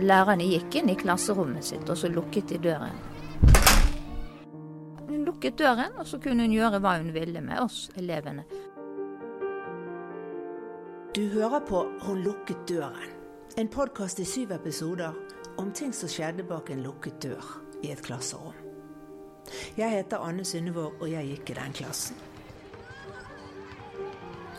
lærerne 0.00 0.46
gikk 0.46 0.78
inn 0.80 0.90
i 0.92 0.96
klasserommet 0.98 1.64
sitt, 1.64 1.88
og 1.90 1.98
så 1.98 2.10
lukket 2.12 2.52
de 2.52 2.58
døren. 2.68 2.98
Hun 5.08 5.24
lukket 5.26 5.58
døren, 5.58 5.94
og 5.98 6.06
så 6.06 6.20
kunne 6.22 6.46
hun 6.46 6.54
gjøre 6.54 6.80
hva 6.84 6.98
hun 6.98 7.12
ville 7.14 7.42
med 7.44 7.62
oss 7.62 7.88
elevene. 7.98 8.44
Du 11.16 11.24
hører 11.32 11.60
på 11.66 11.86
Hun 12.02 12.22
lukket 12.22 12.68
døren, 12.68 13.10
en 13.56 13.68
podkast 13.68 14.20
i 14.20 14.24
syv 14.24 14.52
episoder 14.54 15.16
om 15.58 15.72
ting 15.72 15.92
som 15.94 16.08
skjedde 16.08 16.44
bak 16.46 16.70
en 16.70 16.84
lukket 16.84 17.22
dør 17.22 17.46
i 17.82 17.90
et 17.90 18.02
klasserom. 18.04 18.54
Jeg 19.76 19.90
heter 19.90 20.22
Anne 20.22 20.44
Synnevåg, 20.44 21.00
og 21.00 21.10
jeg 21.10 21.26
gikk 21.32 21.50
i 21.50 21.56
den 21.58 21.72
klassen. 21.72 22.16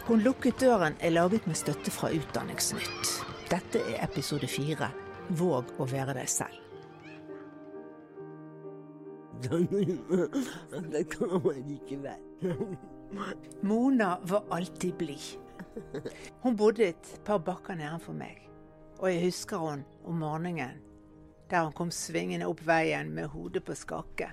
Hun 0.09 0.23
lukket 0.25 0.59
døren 0.59 0.97
er 0.99 1.13
laget 1.13 1.47
med 1.47 1.55
støtte 1.55 1.91
fra 1.93 2.09
Utdanningsnytt. 2.09 3.13
Dette 3.51 3.83
er 3.85 4.03
episode 4.03 4.47
fire. 4.49 4.89
Våg 5.29 5.75
å 5.77 5.85
være 5.89 6.15
deg 6.17 6.29
selv. 6.31 6.65
Det 10.93 11.03
kan 11.13 11.35
man 11.43 11.69
ikke 11.71 11.99
være. 12.03 12.65
Mona 13.61 14.17
var 14.27 14.43
alltid 14.51 14.97
blid. 14.99 15.29
Hun 16.43 16.57
bodde 16.57 16.89
et 16.89 17.13
par 17.25 17.39
bakker 17.45 17.77
nedenfor 17.79 18.17
meg, 18.17 18.41
og 18.99 19.07
jeg 19.11 19.23
husker 19.29 19.57
hun 19.63 19.85
om 20.03 20.21
morgenen 20.23 20.81
der 21.49 21.65
hun 21.65 21.73
kom 21.73 21.91
svingende 21.91 22.45
opp 22.45 22.61
veien 22.65 23.09
med 23.13 23.31
hodet 23.33 23.63
på 23.65 23.73
skakke 23.77 24.27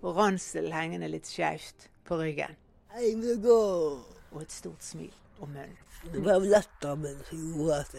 og 0.00 0.16
ransel 0.16 0.70
hengende 0.72 1.10
litt 1.10 1.28
skeivt 1.28 1.90
på 2.06 2.16
ryggen. 2.20 2.56
Og 2.96 4.40
et 4.40 4.52
stort 4.52 4.84
smil 4.84 5.12
om 5.40 5.52
munnen. 5.52 5.76
Det 6.12 6.22
var 6.24 6.40
lattermen 6.44 7.20
som 7.28 7.44
gjorde 7.50 7.80
at 7.82 7.94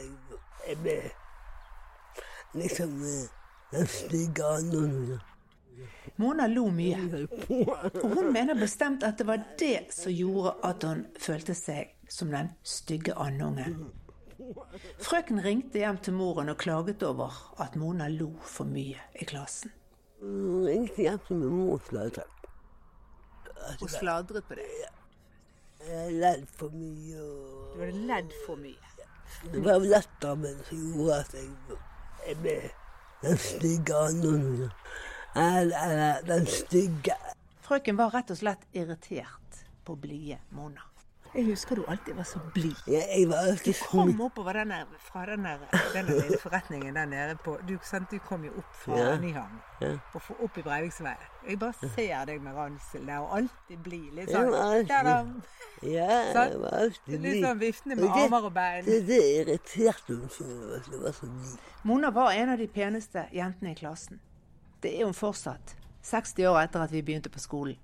jeg 0.68 0.80
ble 0.82 0.98
liksom 2.54 3.02
eh, 3.04 3.30
den 3.72 3.88
stygge 3.88 4.46
anden. 4.46 5.20
Mona 6.16 6.48
lo 6.48 6.70
mye, 6.74 7.28
og 8.02 8.14
hun 8.16 8.32
mener 8.34 8.58
bestemt 8.58 9.04
at 9.06 9.20
det 9.20 9.28
var 9.28 9.44
det 9.60 9.94
som 9.94 10.14
gjorde 10.14 10.56
at 10.66 10.84
hun 10.88 11.06
følte 11.22 11.54
seg 11.54 11.94
som 12.10 12.32
den 12.34 12.50
stygge 12.66 13.14
andungen. 13.14 13.92
Frøken 15.04 15.44
ringte 15.44 15.82
hjem 15.82 16.00
til 16.02 16.16
moren 16.18 16.50
og 16.50 16.58
klaget 16.62 17.04
over 17.04 17.36
at 17.62 17.76
Mona 17.76 18.08
lo 18.10 18.32
for 18.42 18.70
mye 18.70 19.02
i 19.20 19.28
klassen. 19.28 19.74
Hun 20.22 20.66
ringte 20.66 21.04
hjem 21.04 21.20
til 21.28 21.42
min 21.42 21.54
mor 21.60 21.76
og 21.78 21.90
sladret. 21.90 22.48
Hun 23.80 23.90
sladret 23.92 24.48
på 24.48 24.58
det. 24.58 24.68
Jeg 25.88 26.14
ledd 26.14 26.48
for 26.58 26.74
mye. 26.74 27.22
Og... 27.22 27.74
Du 27.76 27.84
hadde 27.84 28.06
ledd 28.10 28.38
for 28.46 28.62
mye. 28.62 28.94
Det 29.52 29.62
var 29.66 29.84
lettere, 29.84 30.36
men 30.36 30.62
det 30.70 30.78
gjorde 30.80 31.20
at 31.20 31.34
jeg, 31.36 31.50
den 33.22 33.38
stygge 33.38 33.96
anden. 33.96 34.70
Den 36.28 36.46
stygge. 36.46 37.16
Frøken 37.62 37.98
var 37.98 38.14
rett 38.16 38.32
og 38.32 38.38
slett 38.40 38.64
irritert 38.74 39.64
på 39.86 39.96
blide 39.96 40.38
Mona. 40.56 40.84
Jeg 41.36 41.46
husker 41.46 41.76
du 41.76 41.84
alltid 41.88 42.14
var 42.16 42.24
så 42.24 42.40
blid. 42.54 42.76
Ja, 42.88 43.02
jeg 43.18 43.28
var 43.30 43.36
alltid 43.50 43.76
Kom 43.90 44.22
oppover 44.22 44.54
den 44.54 44.70
der, 44.70 44.86
fra 45.00 45.26
den 45.26 45.44
der, 45.46 45.58
den 45.94 46.06
der 46.08 46.38
forretningen 46.42 46.96
der 46.96 47.06
nede 47.06 47.36
på 47.44 47.58
Du, 47.68 47.78
sant, 47.84 48.12
du 48.12 48.18
kom 48.20 48.44
jo 48.46 48.52
opp 48.58 48.74
fra 48.84 48.98
Ja. 48.98 49.18
Nyhavn 49.20 49.60
Ja. 49.82 49.92
og 50.14 50.22
opp 50.44 50.58
i 50.58 50.62
Breiviksveien. 50.62 51.18
Jeg 51.50 51.60
bare 51.60 51.74
ser 51.96 52.26
deg 52.26 52.42
med 52.42 52.54
ransel 52.56 53.06
der, 53.08 53.18
og 53.20 53.36
alltid 53.38 53.78
blid. 53.84 54.12
Litt 54.14 54.30
sånn, 54.30 54.52
Ja, 55.84 56.10
jeg 56.34 56.60
var 56.60 56.74
alltid 56.74 57.20
blid. 57.20 57.22
litt 57.22 57.44
sånn 57.46 57.60
viftende 57.60 57.96
med 57.96 58.04
det- 58.06 58.24
armer 58.24 58.46
og 58.46 58.54
bein. 58.54 58.86
Det, 58.86 59.08
det 59.08 59.22
irriterte 59.42 60.16
hun 60.16 60.30
så 60.30 60.44
at 60.76 60.88
jeg 60.92 61.02
var 61.02 61.12
så 61.12 61.26
blid. 61.30 61.58
Mona 61.84 62.10
var 62.12 62.32
en 62.32 62.50
av 62.50 62.58
de 62.58 62.68
peneste 62.68 63.28
jentene 63.34 63.72
i 63.72 63.76
klassen. 63.76 64.20
Det 64.82 65.00
er 65.00 65.06
hun 65.06 65.14
fortsatt, 65.14 65.76
60 66.04 66.46
år 66.48 66.60
etter 66.64 66.82
at 66.84 66.92
vi 66.92 67.02
begynte 67.02 67.30
på 67.30 67.40
skolen. 67.40 67.78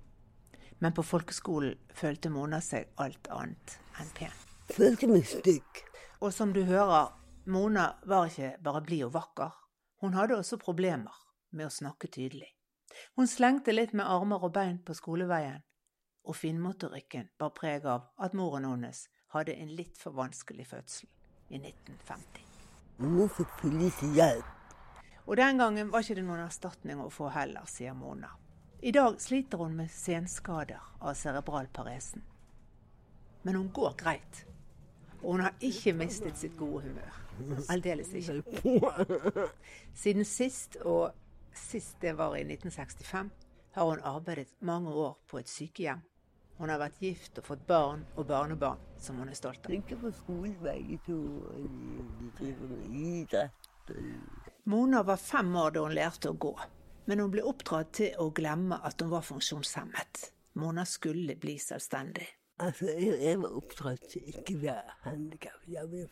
Men 0.78 0.94
på 0.96 1.04
folkeskolen 1.06 1.76
følte 1.94 2.30
Mona 2.32 2.60
seg 2.64 2.90
alt 3.00 3.28
annet 3.32 3.76
enn 4.00 4.10
pen. 4.16 4.32
Følte 4.72 5.08
meg 5.10 5.26
stygg. 5.28 5.84
Og 6.20 6.32
som 6.32 6.52
du 6.52 6.64
hører, 6.64 7.12
Mona 7.46 7.90
var 8.08 8.30
ikke 8.30 8.54
bare 8.64 8.82
blid 8.84 9.04
og 9.08 9.14
vakker. 9.14 9.52
Hun 10.00 10.16
hadde 10.16 10.38
også 10.38 10.58
problemer 10.60 11.14
med 11.52 11.68
å 11.68 11.72
snakke 11.72 12.08
tydelig. 12.08 12.50
Hun 13.16 13.28
slengte 13.28 13.74
litt 13.74 13.92
med 13.92 14.08
armer 14.08 14.44
og 14.44 14.54
bein 14.54 14.78
på 14.84 14.94
skoleveien, 14.96 15.62
og 16.24 16.36
finmotorikken 16.38 17.30
bar 17.38 17.52
preg 17.56 17.84
av 17.90 18.08
at 18.16 18.34
moren 18.36 18.66
hennes 18.68 19.06
hadde 19.34 19.56
en 19.58 19.72
litt 19.76 19.98
for 19.98 20.16
vanskelig 20.16 20.66
fødsel 20.70 21.08
i 21.50 21.60
1950. 21.60 22.44
Mor 23.04 23.28
fikk 23.34 23.56
for 23.60 23.74
lite 23.74 24.08
hjelp. 24.14 24.50
Og 25.24 25.36
den 25.40 25.58
gangen 25.58 25.90
var 25.90 26.04
ikke 26.04 26.18
det 26.20 26.24
noen 26.26 26.44
erstatning 26.44 27.00
å 27.00 27.10
få 27.12 27.30
heller, 27.34 27.64
sier 27.68 27.96
Mona. 27.96 28.30
I 28.84 28.92
dag 28.92 29.20
sliter 29.20 29.58
hun 29.58 29.76
med 29.76 29.90
senskader 29.90 30.80
av 30.98 31.14
cerebral 31.14 31.66
paresen. 31.72 32.22
Men 33.42 33.54
hun 33.54 33.70
går 33.72 33.94
greit. 33.96 34.44
Og 35.22 35.30
hun 35.32 35.40
har 35.46 35.54
ikke 35.64 35.94
mistet 35.96 36.36
sitt 36.36 36.58
gode 36.58 36.82
humør. 36.84 37.14
Aldeles 37.72 38.12
ikke. 38.12 38.42
Siden 40.02 40.28
sist, 40.28 40.76
og 40.84 41.16
sist 41.56 41.96
det 42.04 42.12
var 42.18 42.36
i 42.36 42.44
1965, 42.44 43.32
har 43.72 43.88
hun 43.88 44.04
arbeidet 44.04 44.52
mange 44.60 44.92
år 44.92 45.16
på 45.32 45.40
et 45.40 45.48
sykehjem. 45.48 46.04
Hun 46.60 46.68
har 46.68 46.84
vært 46.84 47.00
gift 47.00 47.40
og 47.40 47.48
fått 47.48 47.64
barn 47.66 48.04
og 48.18 48.28
barnebarn 48.28 48.84
som 49.00 49.16
hun 49.16 49.32
er 49.32 49.40
stolt 49.40 49.64
av. 49.64 49.72
Tenker 49.72 49.96
på 50.04 50.12
skolen 50.20 50.60
begge 50.60 51.00
to. 51.08 51.22
De, 51.56 52.04
de 52.20 52.32
driver 52.36 52.76
med 52.76 53.02
idrett. 53.08 53.72
Mona 54.68 55.02
var 55.08 55.16
fem 55.16 55.56
år 55.56 55.72
da 55.72 55.88
hun 55.88 55.96
lærte 55.96 56.36
å 56.36 56.36
gå, 56.36 56.52
men 57.06 57.20
hun 57.20 57.32
ble 57.32 57.44
oppdratt 57.46 57.92
til 58.00 58.16
å 58.22 58.30
glemme 58.34 58.78
at 58.86 59.02
hun 59.02 59.12
var 59.12 59.24
funksjonshemmet. 59.26 60.30
Mona 60.60 60.84
skulle 60.88 61.36
bli 61.40 61.56
selvstendig. 61.58 62.26
Altså, 62.62 62.86
jeg, 62.92 63.16
jeg 63.22 63.40
var 63.42 63.56
oppdratt 63.58 64.04
til 64.12 64.28
ikke 64.30 64.54
å 64.56 64.62
være 64.62 64.98
handikappet. 65.06 65.72
Jeg 65.74 66.08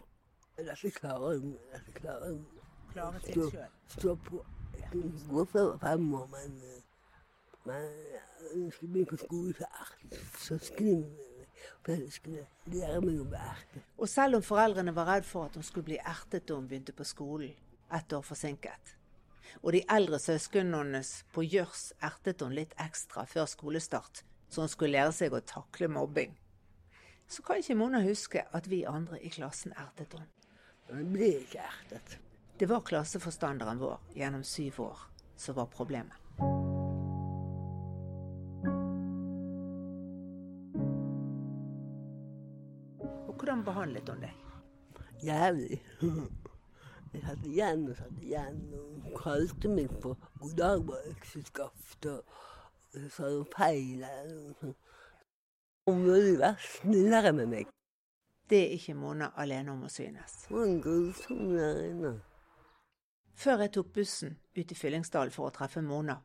Dette 0.63 0.91
klarer 0.99 1.39
hun. 1.39 1.55
Dette 1.73 1.95
klarer 1.97 2.35
hun. 2.35 2.47
Klare 2.93 3.21
til 3.25 3.47
Stå, 3.49 3.69
stå 3.95 4.17
på. 4.27 4.43
Jeg 4.79 4.89
kunne 4.93 5.29
gå 5.31 5.45
før 5.49 5.61
jeg 5.61 5.71
var 5.71 5.85
fem 5.87 6.15
år, 6.19 6.27
men 6.33 6.57
eh, 6.67 6.81
men 7.65 7.83
ja, 8.13 8.23
skulle 8.71 8.93
begynne 8.93 9.07
på 9.07 9.17
skole 9.17 9.55
så 9.55 9.67
artig. 9.81 10.19
søsknene 10.39 10.97
mine. 11.07 11.47
For 11.83 11.93
jeg 11.93 12.13
skulle 12.13 12.47
lære 12.67 13.01
meg 13.05 13.21
å 13.23 13.27
være 13.31 13.53
ertet. 13.53 13.85
Og 13.99 14.09
selv 14.11 14.39
om 14.39 14.43
foreldrene 14.43 14.95
var 14.97 15.07
redd 15.13 15.27
for 15.27 15.47
at 15.47 15.59
hun 15.59 15.67
skulle 15.67 15.87
bli 15.93 15.99
ertet 15.99 16.49
da 16.49 16.59
hun 16.59 16.67
begynte 16.69 16.95
på 16.97 17.07
skolen, 17.07 17.55
ett 17.93 18.13
år 18.13 18.25
forsinket, 18.27 18.97
og 19.61 19.73
de 19.77 19.83
eldre 19.93 20.19
søsknene 20.23 20.81
hennes 20.81 21.11
på 21.35 21.45
Jørs 21.45 21.91
ertet 22.01 22.41
hun 22.41 22.55
litt 22.57 22.73
ekstra 22.81 23.27
før 23.29 23.51
skolestart, 23.51 24.25
så 24.49 24.65
hun 24.65 24.73
skulle 24.73 24.97
lære 24.97 25.13
seg 25.17 25.37
å 25.37 25.45
takle 25.45 25.91
mobbing, 25.93 26.33
så 27.33 27.43
kan 27.43 27.61
ikke 27.63 27.77
Mona 27.81 28.03
huske 28.05 28.43
at 28.53 28.67
vi 28.69 28.83
andre 28.85 29.21
i 29.25 29.31
klassen 29.33 29.73
ertet 29.73 30.13
henne. 30.13 30.29
Jeg 30.93 31.07
ble 31.15 31.29
ikke 31.39 31.63
ertet. 31.65 32.19
Det 32.61 32.69
var 32.69 32.83
klasseforstanderen 32.85 33.81
vår 33.81 34.03
gjennom 34.19 34.43
syv 34.45 34.81
år 34.85 34.99
som 35.41 35.57
var 35.57 35.71
problemet. 35.73 36.19
Og 43.25 43.33
hvordan 43.39 43.65
behandlet 43.65 44.13
hun 44.13 44.23
deg? 44.27 44.37
Jævlig. 45.25 45.81
Jeg 47.13 47.23
satt 47.27 47.45
igjen 47.47 47.89
og 47.91 47.97
satt 47.97 48.23
igjen, 48.25 48.63
og 48.73 49.05
hun 49.05 49.19
kalte 49.21 49.69
meg 49.69 49.91
for 50.01 50.17
'god 50.41 50.57
dag, 50.57 50.87
bare 50.87 51.13
økseskaft', 51.13 52.09
og 52.09 52.25
og 52.95 53.01
så 53.01 53.09
sa 53.09 53.29
hun 53.29 53.47
feil 53.57 54.03
eller 54.05 54.35
noe 54.37 54.57
sånt. 54.61 54.89
Hun 55.89 56.03
burde 56.05 56.35
være 56.39 56.57
snillere 56.61 57.33
med 57.33 57.49
meg. 57.49 57.71
Det 58.51 58.59
er 58.67 58.75
ikke 58.77 58.95
Mona 58.95 59.31
alene 59.41 59.73
om 59.73 59.87
å 59.87 59.89
synes. 59.91 60.35
Hun 60.53 60.77
grusom 60.85 61.55
lærerinne. 61.57 62.13
Før 63.35 63.65
jeg 63.65 63.73
tok 63.73 63.95
bussen 63.97 64.37
ut 64.59 64.75
i 64.75 64.77
Fyllingsdal 64.77 65.33
for 65.33 65.49
å 65.49 65.55
treffe 65.57 65.81
Mona, 65.83 66.19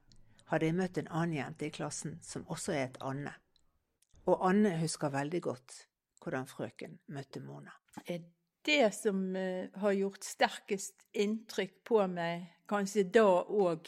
hadde 0.52 0.68
jeg 0.68 0.76
møtt 0.76 1.00
en 1.00 1.08
annen 1.08 1.38
jente 1.38 1.70
i 1.70 1.74
klassen 1.74 2.20
som 2.24 2.44
også 2.52 2.76
het 2.76 3.00
Anne. 3.02 3.32
Og 4.28 4.44
Anne 4.44 4.76
husker 4.82 5.14
veldig 5.16 5.42
godt 5.48 5.78
hvordan 6.20 6.50
frøken 6.52 7.00
møtte 7.16 7.40
Mona. 7.40 7.72
er 8.06 8.20
det 8.68 8.92
som 8.96 9.36
eh, 9.36 9.70
har 9.80 9.96
gjort 9.96 10.24
sterkest 10.28 11.08
inntrykk 11.18 11.80
på 11.88 12.04
meg, 12.12 12.48
kanskje 12.68 13.08
da 13.16 13.28
òg 13.42 13.88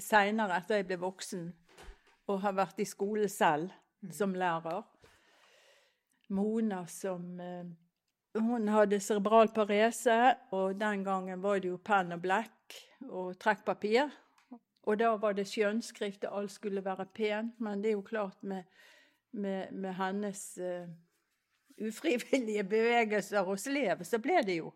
seinere, 0.00 0.58
etter 0.58 0.80
jeg 0.80 0.88
ble 0.88 0.98
voksen 1.00 1.50
og 2.30 2.40
har 2.44 2.56
vært 2.56 2.80
i 2.82 2.88
skole 2.88 3.28
selv 3.30 3.70
som 4.14 4.34
lærer. 4.34 4.82
Mona 6.30 6.84
som 6.86 7.40
eh, 7.40 7.70
Hun 8.38 8.68
hadde 8.70 9.00
cerebral 9.02 9.50
parese, 9.50 10.36
og 10.54 10.78
den 10.78 11.04
gangen 11.04 11.42
var 11.42 11.58
det 11.58 11.72
jo 11.72 11.80
penn 11.82 12.14
og 12.14 12.20
blekk 12.22 12.76
og 13.08 13.38
trekkpapir. 13.42 14.12
Og 14.86 14.98
da 14.98 15.16
var 15.18 15.34
det 15.34 15.48
skjønnskrift, 15.50 16.24
og 16.24 16.38
alt 16.38 16.52
skulle 16.54 16.84
være 16.84 17.08
pent, 17.14 17.58
men 17.58 17.82
det 17.82 17.90
er 17.90 17.98
jo 17.98 18.06
klart 18.06 18.38
med, 18.42 18.62
med, 19.32 19.72
med 19.72 19.98
hennes 19.98 20.44
eh, 20.58 20.86
ufrivillige 21.80 22.64
bevegelser 22.68 23.44
hos 23.46 23.66
slev, 23.66 24.04
så 24.04 24.20
ble 24.22 24.40
det 24.46 24.60
jo 24.60 24.72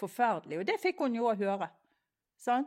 forferdelig. 0.00 0.60
Og 0.62 0.68
det 0.68 0.78
fikk 0.82 1.02
hun 1.04 1.18
jo 1.18 1.28
òg 1.30 1.42
høre. 1.44 1.68
Sånn? 2.42 2.66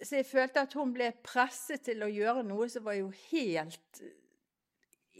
Så 0.00 0.16
jeg 0.16 0.28
følte 0.28 0.64
at 0.64 0.74
hun 0.78 0.94
ble 0.96 1.10
presset 1.24 1.84
til 1.84 2.02
å 2.04 2.08
gjøre 2.08 2.44
noe 2.46 2.68
som 2.72 2.86
var 2.86 2.96
jo 2.96 3.10
helt 3.30 4.00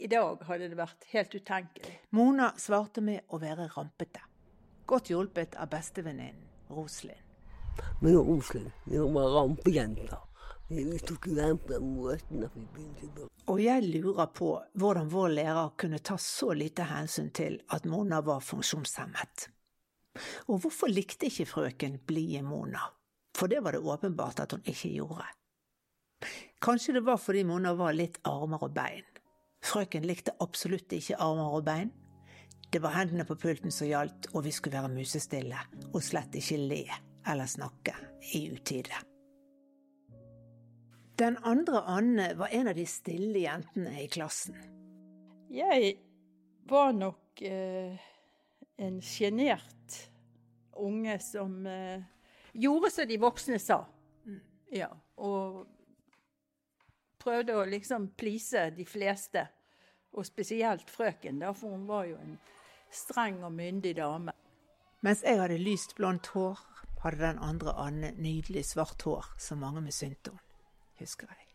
I 0.01 0.07
dag 0.09 0.41
hadde 0.47 0.71
det 0.71 0.77
vært 0.79 1.05
helt 1.11 1.35
utenkelig. 1.37 1.97
Mona 2.17 2.49
svarte 2.57 3.03
med 3.05 3.27
å 3.29 3.37
være 3.41 3.67
rampete. 3.75 4.23
Godt 4.89 5.11
hjulpet 5.13 5.53
av 5.61 5.69
bestevenninnen 5.69 6.47
Roslin. 6.73 7.19
Men 8.01 8.17
Roslin, 8.17 8.71
vi 8.89 8.97
var 8.97 9.29
rampejenter. 9.35 10.17
Vi 10.71 10.97
tok 11.05 11.27
jo 11.27 11.35
være 11.37 11.59
på 11.59 11.73
den 11.73 11.93
måten 11.97 12.43
at 12.47 12.57
vi 12.57 12.65
begynte 12.73 13.11
på. 13.15 13.27
Og 13.51 13.59
jeg 13.59 13.83
lurer 13.83 14.29
på 14.31 14.53
hvordan 14.79 15.09
vår 15.11 15.33
lærer 15.35 15.73
kunne 15.79 15.99
ta 15.99 16.15
så 16.21 16.53
lite 16.55 16.85
hensyn 16.87 17.31
til 17.35 17.57
at 17.75 17.85
Mona 17.89 18.21
var 18.23 18.39
funksjonshemmet. 18.47 19.49
Og 20.47 20.63
hvorfor 20.63 20.91
likte 20.91 21.27
ikke 21.27 21.49
frøken 21.49 21.99
blide 22.07 22.45
Mona? 22.47 22.85
For 23.35 23.51
det 23.51 23.59
var 23.63 23.75
det 23.75 23.83
åpenbart 23.83 24.39
at 24.43 24.55
hun 24.55 24.63
ikke 24.63 24.93
gjorde. 24.95 25.27
Kanskje 26.61 26.93
det 26.93 27.03
var 27.05 27.19
fordi 27.19 27.43
Mona 27.43 27.73
var 27.75 27.95
litt 27.97 28.21
armer 28.27 28.63
og 28.63 28.75
bein. 28.75 29.07
Frøken 29.65 30.07
likte 30.07 30.35
absolutt 30.39 30.93
ikke 30.95 31.19
armer 31.19 31.57
og 31.57 31.65
bein. 31.67 31.91
Det 32.71 32.79
var 32.79 32.95
hendene 32.95 33.27
på 33.27 33.35
pulten 33.35 33.73
som 33.73 33.89
gjaldt, 33.89 34.31
og 34.31 34.45
vi 34.45 34.55
skulle 34.55 34.79
være 34.79 34.95
musestille 34.95 35.59
og 35.91 36.03
slett 36.05 36.39
ikke 36.39 36.59
le 36.71 36.83
eller 37.27 37.49
snakke 37.51 37.97
i 38.37 38.47
utide. 38.53 39.10
Den 41.21 41.37
andre 41.37 41.81
Anne 41.81 42.33
var 42.33 42.47
en 42.47 42.67
av 42.67 42.75
de 42.75 42.85
stille 42.89 43.43
jentene 43.43 43.91
i 44.01 44.07
klassen. 44.09 44.55
Jeg 45.53 45.91
var 46.65 46.95
nok 46.97 47.43
eh, 47.45 47.93
en 48.81 48.97
sjenert 49.05 49.99
unge 50.81 51.19
som 51.21 51.59
eh, 51.69 52.01
gjorde 52.57 52.89
som 52.95 53.09
de 53.13 53.21
voksne 53.21 53.61
sa. 53.61 53.79
Ja, 54.73 54.89
og 55.21 55.61
prøvde 57.21 57.59
å 57.59 57.69
liksom 57.69 58.15
please 58.17 58.71
de 58.73 58.89
fleste. 58.89 59.45
Og 60.17 60.25
spesielt 60.25 60.89
frøken, 60.89 61.37
da, 61.45 61.53
for 61.53 61.77
hun 61.77 61.85
var 61.85 62.09
jo 62.09 62.17
en 62.17 62.37
streng 62.89 63.43
og 63.45 63.53
myndig 63.61 63.99
dame. 64.01 64.33
Mens 65.05 65.21
jeg 65.21 65.37
hadde 65.37 65.61
lyst 65.61 65.99
blondt 66.01 66.33
hår, 66.33 66.65
hadde 67.05 67.27
den 67.29 67.43
andre 67.45 67.77
Anne 67.77 68.15
nydelig 68.17 68.71
svart 68.73 69.05
hår 69.05 69.35
som 69.37 69.61
mange 69.61 69.85
misunte 69.85 70.33
henne 70.33 70.47
husker 71.01 71.29
jeg. 71.31 71.47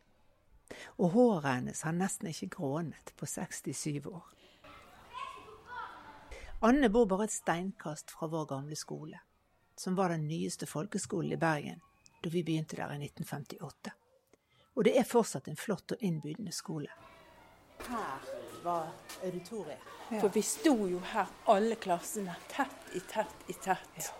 Og 0.98 1.12
håret 1.14 1.46
hennes 1.48 1.82
har 1.86 1.94
nesten 1.94 2.30
ikke 2.32 2.50
grånet 2.58 3.12
på 3.16 3.28
67 3.30 4.06
år. 4.10 4.24
Anne 6.66 6.88
bor 6.90 7.06
bare 7.06 7.28
et 7.28 7.34
steinkast 7.34 8.10
fra 8.10 8.26
vår 8.32 8.46
gamle 8.50 8.76
skole, 8.76 9.20
som 9.76 9.96
var 9.96 10.14
den 10.14 10.26
nyeste 10.26 10.66
folkeskolen 10.66 11.36
i 11.36 11.40
Bergen 11.40 11.82
da 12.24 12.30
vi 12.32 12.42
begynte 12.42 12.78
der 12.78 12.94
i 12.94 13.04
1958. 13.04 13.92
Og 14.76 14.84
det 14.84 14.94
er 14.98 15.06
fortsatt 15.08 15.48
en 15.48 15.56
flott 15.56 15.92
og 15.92 16.02
innbydende 16.04 16.52
skole. 16.52 16.88
Her 17.86 18.24
var 18.64 18.88
auditoriet. 19.24 19.84
Ja. 20.10 20.20
For 20.20 20.32
vi 20.32 20.42
sto 20.42 20.74
jo 20.88 21.00
her, 21.12 21.28
alle 21.44 21.76
klassene, 21.76 22.34
tett 22.48 22.94
i 22.94 23.00
tett 23.00 23.50
i 23.50 23.54
tett. 23.54 24.00
Ja. 24.00 24.12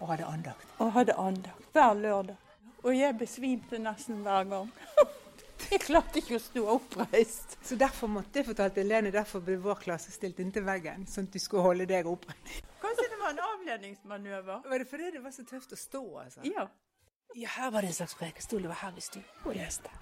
Og 0.00 0.08
hadde 0.12 0.26
andakt. 0.26 0.72
Og 0.78 0.92
hadde 0.96 1.18
andakt 1.18 1.68
hver 1.74 1.94
lørdag. 1.98 2.51
Og 2.82 2.94
jeg 2.96 3.14
besvimte 3.18 3.78
nesten 3.78 4.22
hver 4.26 4.48
gang. 4.50 4.70
Jeg 5.70 5.80
klarte 5.84 6.18
ikke 6.18 6.36
å 6.36 6.42
stå 6.42 6.62
oppreist. 6.74 7.54
Så 7.64 7.76
derfor 7.78 8.10
måtte 8.10 8.40
jeg 8.40 8.48
fortalte 8.48 8.82
Lene, 8.84 9.12
derfor 9.14 9.40
ble 9.46 9.54
vår 9.62 9.78
klasse 9.84 10.10
stilt 10.12 10.40
inntil 10.42 10.66
veggen, 10.66 11.06
sånn 11.08 11.28
at 11.30 11.36
du 11.36 11.38
skulle 11.40 11.62
holde 11.64 11.86
deg 11.88 12.08
oppreist. 12.10 12.66
Kanskje 12.82 13.06
det 13.08 13.18
var 13.20 13.30
en 13.30 13.40
avledningsmanøver? 13.46 14.66
Var 14.68 14.82
det 14.82 14.88
fordi 14.90 15.12
det 15.14 15.22
var 15.24 15.32
så 15.32 15.46
tøft 15.48 15.72
å 15.72 15.78
stå, 15.78 16.02
altså? 16.24 16.42
Ja. 16.50 16.66
Ja, 17.38 17.48
her 17.54 17.70
var 17.72 17.86
det 17.86 17.92
en 17.92 17.96
slags 18.02 18.18
prekestol. 18.18 18.66
Det 18.66 18.72
var 18.74 18.82
her 18.82 18.92
vi 18.98 19.06
sto 19.06 19.22
og 19.46 19.54
leste. 19.56 19.94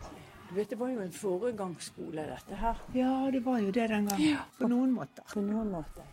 Du 0.48 0.56
vet, 0.56 0.70
Det 0.72 0.78
var 0.80 0.90
jo 0.90 1.04
en 1.04 1.12
foregangsskole, 1.14 2.24
dette 2.32 2.58
her. 2.64 2.80
Ja, 2.96 3.12
det 3.30 3.44
var 3.44 3.60
jo 3.60 3.70
det 3.70 3.86
den 3.92 4.08
gangen. 4.10 4.26
Ja. 4.32 4.48
På 4.58 4.66
noen 4.72 4.96
måter. 4.96 5.28
På 5.30 5.44
noen 5.44 5.70
måter. 5.70 6.08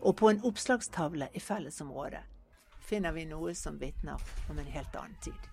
Og 0.00 0.16
på 0.16 0.30
en 0.30 0.40
oppslagstavle 0.48 1.28
i 1.34 1.42
fellesområdet 1.44 2.22
finner 2.90 3.12
vi 3.12 3.24
noe 3.24 3.54
som 3.54 3.78
vitner 3.78 4.18
om 4.50 4.58
en 4.58 4.66
helt 4.66 4.96
annen 4.98 5.14
tid. 5.22 5.48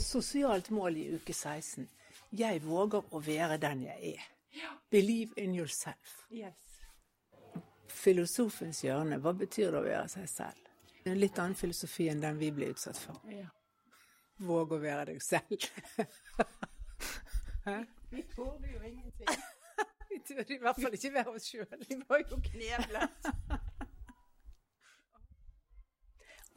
Sosialt 0.00 0.70
mål 0.70 0.96
i 0.96 1.02
uke 1.18 1.34
16. 1.34 1.84
Jeg 2.30 2.62
våger 2.64 3.12
å 3.12 3.20
være 3.20 3.58
den 3.60 3.82
jeg 3.84 4.14
er. 4.14 4.24
Believe 4.90 5.36
in 5.36 5.52
yourself. 5.54 6.14
Yes. 6.32 6.80
Filosofens 7.92 8.80
hjørne, 8.86 9.18
hva 9.20 9.34
betyr 9.36 9.74
det 9.74 9.82
å 9.82 9.84
være 9.84 10.08
seg 10.14 10.30
selv? 10.32 10.72
Det 11.02 11.10
er 11.10 11.12
en 11.12 11.20
litt 11.20 11.38
annen 11.42 11.58
filosofi 11.60 12.08
enn 12.08 12.24
den 12.24 12.40
vi 12.40 12.48
blir 12.56 12.72
utsatt 12.72 13.00
for. 13.00 13.20
Ja. 13.32 13.50
Våg 14.48 14.72
å 14.72 14.80
være 14.80 15.10
deg 15.12 15.20
selv. 15.24 15.68
Vi 18.08 18.22
torde 18.32 18.70
jo 18.72 18.80
ingenting. 18.80 19.28
Vi 20.08 20.22
turde 20.24 20.54
i 20.54 20.60
hvert 20.62 20.80
fall 20.80 20.94
ikke 20.96 21.12
være 21.18 21.34
oss 21.36 21.50
sjøl. 21.52 21.82
Vi 21.84 22.00
var 22.08 22.24
jo 22.24 22.40
kneblet. 22.48 23.28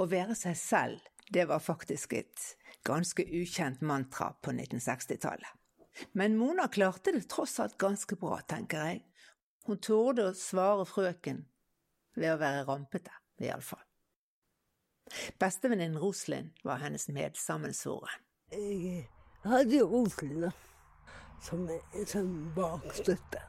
Å 0.02 0.08
være 0.10 0.34
seg 0.34 0.56
selv, 0.58 1.02
det 1.30 1.44
var 1.46 1.62
faktisk 1.62 2.16
et 2.18 2.46
ganske 2.88 3.22
ukjent 3.22 3.84
mantra 3.86 4.32
på 4.42 4.54
1960-tallet. 4.56 5.52
Men 6.18 6.38
Mona 6.40 6.66
klarte 6.74 7.14
det 7.14 7.28
tross 7.30 7.60
alt 7.62 7.78
ganske 7.78 8.16
bra, 8.18 8.40
tenker 8.50 8.88
jeg. 8.88 9.04
Hun 9.68 9.78
torde 9.78 10.32
å 10.32 10.34
svare 10.38 10.88
frøken 10.90 11.44
ved 12.18 12.34
å 12.34 12.40
være 12.42 12.66
rampete, 12.66 13.14
iallfall. 13.44 13.84
Bestevenninnen 15.38 16.00
Roslin 16.02 16.50
var 16.66 16.82
hennes 16.82 17.06
medsammensvoren. 17.12 18.26
Jeg 18.52 19.06
hadde 19.46 19.84
Roslin 19.86 20.48
da, 20.48 20.52
som, 21.44 21.68
som 22.08 22.32
bakstøtte. 22.58 23.44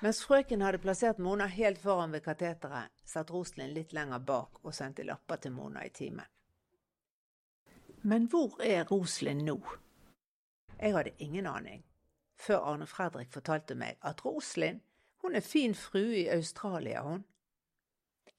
Mens 0.00 0.20
frøken 0.22 0.60
hadde 0.62 0.78
plassert 0.78 1.18
Mona 1.18 1.48
helt 1.50 1.80
foran 1.82 2.12
ved 2.14 2.22
kateteret, 2.22 2.92
satt 3.04 3.32
Roslin 3.34 3.72
litt 3.74 3.92
lenger 3.92 4.20
bak 4.22 4.60
og 4.62 4.74
sendte 4.74 5.02
lapper 5.02 5.40
til 5.42 5.56
Mona 5.56 5.82
i 5.82 5.90
timen. 5.90 6.26
Men 8.06 8.28
hvor 8.30 8.60
er 8.62 8.86
Roslin 8.86 9.42
nå? 9.42 9.56
Jeg 10.78 10.94
hadde 10.94 11.16
ingen 11.18 11.46
aning, 11.50 11.82
før 12.38 12.62
Arne 12.70 12.86
Fredrik 12.86 13.32
fortalte 13.34 13.74
meg 13.74 13.98
at 14.06 14.22
Roslin, 14.24 14.78
hun 15.24 15.34
er 15.34 15.42
fin 15.42 15.74
frue 15.74 16.14
i 16.20 16.28
Australia, 16.30 17.02
hun. 17.02 17.24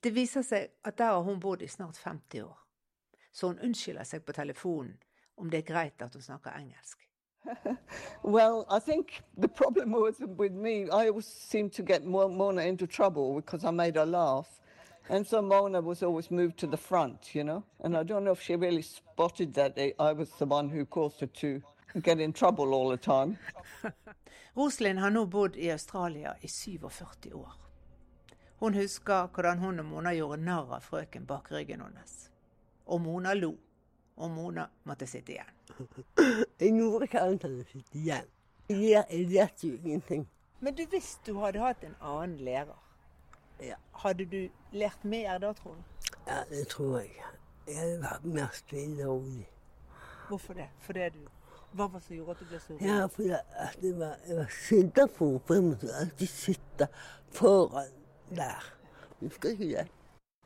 Det 0.04 0.16
viser 0.16 0.48
seg 0.48 0.72
at 0.88 0.98
der 0.98 1.12
har 1.12 1.28
hun 1.28 1.44
bodd 1.44 1.62
i 1.62 1.68
snart 1.68 2.00
50 2.06 2.46
år, 2.46 2.56
så 3.32 3.52
hun 3.52 3.60
unnskylder 3.60 4.08
seg 4.08 4.24
på 4.24 4.32
telefonen 4.32 4.96
om 5.36 5.52
det 5.52 5.60
er 5.60 5.72
greit 5.74 6.02
at 6.02 6.16
hun 6.16 6.24
snakker 6.24 6.56
engelsk. 6.56 7.09
Well, 8.24 8.66
I 8.70 8.80
think 8.80 9.22
the 9.38 9.48
problem 9.48 9.92
was 10.06 10.16
with 10.20 10.54
me, 10.54 10.90
I 10.90 11.08
always 11.08 11.26
seemed 11.26 11.74
to 11.74 11.84
get 11.84 12.06
Mona 12.06 12.62
into 12.62 12.88
trouble 12.88 13.36
because 13.36 13.66
I 13.66 13.72
made 13.72 13.96
her 13.96 14.06
laugh. 14.06 14.48
And 15.10 15.26
so 15.26 15.42
Mona 15.42 15.82
was 15.82 16.04
always 16.04 16.30
moved 16.30 16.58
to 16.60 16.68
the 16.68 16.78
front, 16.78 17.34
you 17.34 17.44
know. 17.44 17.64
And 17.84 17.98
I 17.98 18.04
don't 18.04 18.24
know 18.24 18.32
if 18.32 18.42
she 18.42 18.56
really 18.56 18.84
spotted 18.84 19.54
that 19.56 19.78
I 20.00 20.14
was 20.14 20.30
the 20.38 20.46
one 20.46 20.70
who 20.70 20.86
caused 20.86 21.20
her 21.22 21.28
to 21.28 21.62
get 22.02 22.20
in 22.20 22.32
trouble 22.32 22.74
all 22.74 22.90
the 22.90 22.98
time. 22.98 23.38
Roslin 24.56 24.98
har 24.98 25.10
nå 25.10 25.26
bodd 25.26 25.56
i 25.58 25.72
Australia 25.72 26.36
i 26.42 26.48
47 26.48 27.34
år. 27.34 27.54
Hun 28.60 28.74
husker 28.74 29.28
hvordan 29.34 29.60
hun 29.60 29.80
og 29.80 29.86
Mona 29.86 30.14
gjorde 30.14 30.44
narr 30.44 30.74
av 30.76 30.84
frøken 30.84 31.26
bak 31.26 31.52
ryggen 31.52 31.82
hennes. 31.82 32.30
Og 32.86 33.02
Mona 33.02 33.34
lo, 33.34 33.54
og 34.20 34.32
Mona 34.32 34.68
måtte 34.84 35.08
sitte 35.08 35.32
igjen. 35.32 35.56
Jeg 36.60 36.76
gjorde 36.76 37.08
ikke 37.08 37.22
annet 37.24 37.48
enn 37.48 37.62
å 37.62 37.68
sitte 37.72 37.98
igjen. 38.00 38.28
Jeg 38.70 39.26
lærte 39.32 39.68
jo 39.68 39.78
ingenting. 39.80 40.28
Men 40.60 40.76
du 40.76 40.84
hvis 40.92 41.16
du 41.26 41.38
hadde 41.40 41.62
hatt 41.64 41.84
en 41.88 41.96
annen 42.02 42.38
lærer. 42.44 42.78
Ja. 43.64 43.76
Hadde 44.04 44.26
du 44.30 44.50
lært 44.72 45.04
mer 45.04 45.40
da, 45.40 45.54
tror 45.54 45.76
du? 45.80 46.12
Ja, 46.28 46.44
det 46.50 46.68
tror 46.68 47.00
jeg. 47.00 47.16
Jeg 47.68 47.78
hadde 47.80 48.02
vært 48.04 48.28
mer 48.36 48.54
stille 48.54 49.08
og 49.08 49.24
rolig. 49.24 49.48
Hvorfor 50.28 50.54
det? 50.54 50.70
Fordi 50.80 51.10
du 51.16 51.20
Hva 51.72 51.86
var 51.86 52.00
det 52.00 52.06
som 52.08 52.16
gjorde 52.16 52.32
at 52.32 52.40
du 52.40 52.46
ble 52.50 52.60
så 52.60 52.74
rolig? 52.74 52.86
Ja, 52.88 53.06
fordi 53.06 53.30
at 53.32 53.84
jeg 53.84 53.98
var, 54.00 54.16
jeg 54.28 54.38
var 54.38 54.54
henne, 54.70 55.08
for 55.16 55.54
jeg 55.54 55.64
måtte 55.64 55.96
alltid 56.00 56.28
sitte 56.28 56.88
foran 57.32 57.92
der. 58.36 58.72
Husker 59.20 59.50
ikke 59.50 59.68
det? 59.74 59.88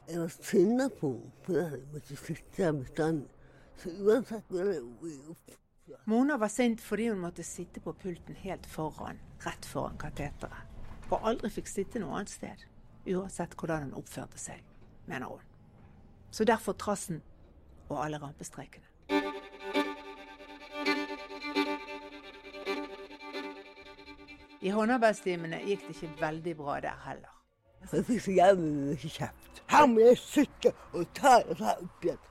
Jeg 0.08 0.20
var 0.20 0.34
henne 0.51 0.89
fordi 1.00 1.60
jeg 1.60 1.86
måtte 1.94 2.15
sitte 2.15 2.58
der 2.58 2.72
bestandig. 2.72 3.30
Mona 6.06 6.38
var 6.38 6.48
sint 6.48 6.82
fordi 6.82 7.10
hun 7.10 7.20
måtte 7.24 7.44
sitte 7.44 7.82
på 7.84 7.94
pulten 7.94 8.36
helt 8.44 8.65
foran, 8.65 9.20
rett 9.44 9.65
foran 9.65 9.98
kateteret. 10.00 10.70
Og 11.12 11.20
aldri 11.22 11.51
fikk 11.53 11.68
sitte 11.70 12.00
noe 12.01 12.15
annet 12.18 12.32
sted. 12.34 12.63
Uansett 13.13 13.53
hvordan 13.60 13.89
hun 13.89 14.00
oppførte 14.00 14.39
seg, 14.39 14.63
mener 15.06 15.27
hun. 15.36 15.44
Så 16.32 16.48
derfor 16.48 16.74
trassen 16.74 17.22
og 17.89 18.00
alle 18.06 18.18
rampestrekene. 18.18 18.88
I 24.63 24.72
håndarbeidstimene 24.72 25.60
gikk 25.68 25.82
det 25.89 25.96
ikke 25.98 26.22
veldig 26.22 26.53
bra 26.58 26.80
der 26.82 27.00
heller. 27.03 27.32
Jeg 27.92 28.06
fikk 28.08 28.22
så 28.24 28.32
jævlig 28.32 29.10
kjeft. 29.12 29.63
Her 29.70 29.86
må 29.92 30.06
jeg 30.06 30.18
sitte 30.22 30.72
og 30.94 31.10
ta 31.18 31.42
det 31.50 31.58
opp 31.74 32.06
igjen. 32.08 32.22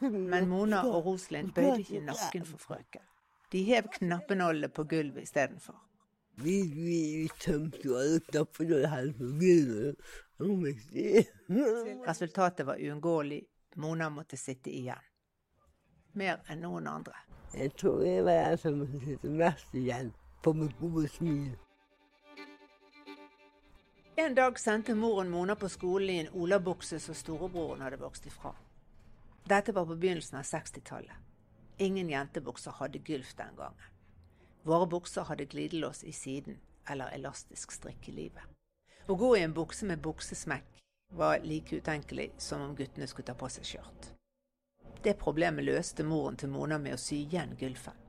Men 0.00 0.48
Mona 0.48 0.82
og 0.88 1.06
Roslin 1.06 1.50
bøyde 1.54 1.80
ikke 1.80 2.00
nakken 2.04 2.44
for 2.48 2.58
frøken. 2.58 3.02
De 3.52 3.62
hev 3.62 3.88
knappenålene 3.98 4.68
på 4.68 4.84
gulvet 4.90 5.22
istedenfor. 5.22 5.76
Vi, 6.42 6.62
vi, 6.66 7.16
vi 7.22 7.28
tømte 7.40 7.78
jo 7.84 7.96
alle 8.00 8.20
knappene 8.20 8.88
her 8.90 9.12
på 9.18 9.28
gulvet. 9.38 9.96
Resultatet 12.08 12.66
var 12.66 12.80
uunngåelig. 12.82 13.44
Mona 13.76 14.08
måtte 14.10 14.36
sitte 14.36 14.70
igjen. 14.70 15.02
Mer 16.14 16.42
enn 16.50 16.60
noen 16.62 16.86
andre. 16.86 17.14
Jeg 17.54 17.72
tror 17.78 18.02
jeg 18.06 18.24
var 18.26 18.50
den 18.50 18.58
som 18.58 18.82
sitter 19.06 19.30
mest 19.38 19.74
igjen 19.74 20.12
på 20.42 20.52
mitt 20.58 20.74
gode 20.80 21.08
smil. 21.08 21.54
En 24.16 24.34
dag 24.34 24.58
sendte 24.58 24.94
moren 24.94 25.30
Mona 25.30 25.54
på 25.58 25.68
skolen 25.68 26.10
i 26.10 26.18
en 26.22 26.34
olabukse 26.38 27.00
som 27.02 27.14
storebroren 27.18 27.82
hadde 27.82 27.98
vokst 27.98 28.26
ifra. 28.26 28.54
Dette 29.46 29.72
var 29.72 29.86
på 29.86 29.94
begynnelsen 29.96 30.38
av 30.38 30.42
60-tallet. 30.42 31.16
Ingen 31.76 32.08
jentebukser 32.10 32.70
hadde 32.70 32.98
gulf 32.98 33.34
den 33.36 33.56
gangen. 33.56 33.90
Våre 34.62 34.86
bukser 34.86 35.22
hadde 35.28 35.44
glidelås 35.44 36.04
i 36.04 36.12
siden 36.12 36.56
eller 36.88 37.12
elastisk 37.12 37.72
strikk 37.72 38.08
i 38.08 38.12
livet. 38.12 38.44
Å 39.06 39.14
gå 39.14 39.34
i 39.36 39.42
en 39.44 39.52
bukse 39.52 39.84
med 39.84 40.00
buksesmekk 40.00 40.80
var 41.12 41.44
like 41.44 41.76
utenkelig 41.76 42.30
som 42.38 42.62
om 42.64 42.72
guttene 42.76 43.06
skulle 43.06 43.26
ta 43.28 43.34
på 43.36 43.50
seg 43.52 43.68
skjørt. 43.68 44.08
Det 45.04 45.18
problemet 45.20 45.68
løste 45.68 46.08
moren 46.08 46.40
til 46.40 46.48
Mona 46.48 46.80
med 46.80 46.96
å 46.96 47.02
sy 47.04 47.20
igjen 47.26 47.52
gulfen. 47.60 48.00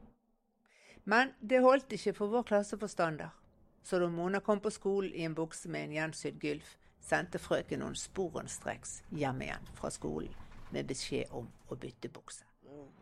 Men 1.04 1.36
det 1.42 1.60
holdt 1.68 1.92
ikke 2.00 2.15
for 2.15 2.32
vår 2.32 2.48
klasse 2.48 2.80
for 2.80 2.88
standard. 2.88 3.36
Så 3.84 4.00
da 4.00 4.08
Mona 4.08 4.39
kom 4.39 4.63
på 4.63 4.72
skolen 4.72 5.12
i 5.12 5.27
en 5.27 5.36
bukse 5.36 5.68
med 5.68 5.89
en 5.89 6.00
gjensydd 6.00 6.39
gylf, 6.39 6.77
sendte 7.04 7.44
frøken 7.44 7.84
noen 7.84 8.00
sporenstreks 8.00 9.01
hjem 9.12 9.44
igjen 9.50 9.72
fra 9.75 9.92
skolen 9.92 10.44
med 10.72 10.88
beskjed 10.89 11.31
om 11.36 11.48
å 11.69 11.77
bytte 11.79 12.10
bukse. 12.10 12.45